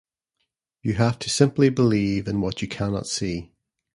You 0.81 0.95
have 0.95 1.19
to 1.19 1.29
simply 1.29 1.69
believe 1.69 2.27
in 2.27 2.41
what 2.41 2.63
you 2.63 2.67
can 2.67 2.91
not 2.91 3.05
see 3.05 3.51